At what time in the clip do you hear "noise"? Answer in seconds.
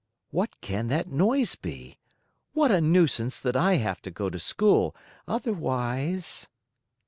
1.11-1.53